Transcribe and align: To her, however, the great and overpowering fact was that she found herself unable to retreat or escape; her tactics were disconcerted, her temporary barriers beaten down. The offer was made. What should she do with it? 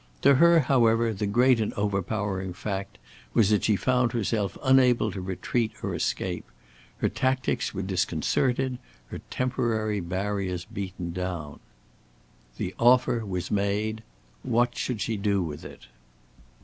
To 0.23 0.33
her, 0.33 0.61
however, 0.61 1.13
the 1.13 1.27
great 1.27 1.59
and 1.59 1.75
overpowering 1.75 2.53
fact 2.53 2.97
was 3.35 3.51
that 3.51 3.63
she 3.65 3.75
found 3.75 4.13
herself 4.13 4.57
unable 4.63 5.11
to 5.11 5.21
retreat 5.21 5.73
or 5.83 5.93
escape; 5.93 6.49
her 6.97 7.07
tactics 7.07 7.71
were 7.71 7.83
disconcerted, 7.83 8.79
her 9.09 9.19
temporary 9.29 9.99
barriers 9.99 10.65
beaten 10.65 11.13
down. 11.13 11.59
The 12.57 12.73
offer 12.79 13.23
was 13.23 13.51
made. 13.51 14.01
What 14.41 14.75
should 14.75 15.01
she 15.01 15.17
do 15.17 15.43
with 15.43 15.63
it? 15.63 15.85